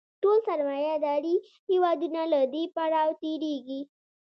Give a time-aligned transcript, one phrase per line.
[0.21, 1.35] ټول سرمایه داري
[1.69, 3.81] هېوادونه له دې پړاو تېرېږي